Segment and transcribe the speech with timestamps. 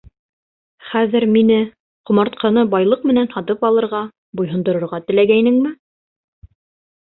[0.93, 1.57] Хәҙер мине,
[2.09, 4.01] ҡомартҡыны байлыҡ менән һатып алырға,
[4.41, 5.75] буйһондорорға теләгәйнеңме?